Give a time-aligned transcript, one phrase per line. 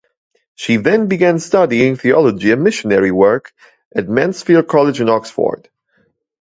[0.55, 3.53] She then began studying theology and missionary work
[3.95, 5.69] at Mansfield College in Oxford.